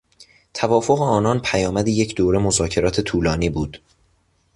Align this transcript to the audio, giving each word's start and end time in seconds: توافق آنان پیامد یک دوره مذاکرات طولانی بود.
توافق 0.53 1.01
آنان 1.01 1.39
پیامد 1.41 1.87
یک 1.87 2.15
دوره 2.15 2.39
مذاکرات 2.39 3.01
طولانی 3.01 3.49
بود. 3.49 3.81